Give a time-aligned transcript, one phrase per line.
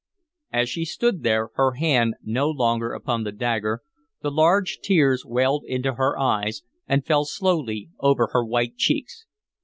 [0.51, 3.83] As she stood there, her hand no longer upon the dagger,
[4.23, 9.27] the large tears welled into her eyes and fell slowly over her white cheeks.